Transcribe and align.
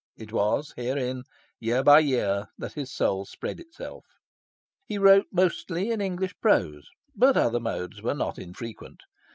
It 0.17 0.33
was 0.33 0.73
herein, 0.75 1.21
year 1.59 1.83
by 1.83 1.99
year, 1.99 2.47
that 2.57 2.73
his 2.73 2.91
soul 2.91 3.25
spread 3.27 3.59
itself. 3.59 4.03
He 4.87 4.97
wrote 4.97 5.27
mostly 5.31 5.91
in 5.91 6.01
English 6.01 6.33
prose; 6.41 6.89
but 7.15 7.37
other 7.37 7.59
modes 7.59 8.01
were 8.01 8.15
not 8.15 8.39
infrequent. 8.39 9.01